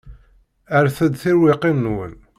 Rret-d 0.83 1.13
tiwriqin-nwen. 1.21 2.13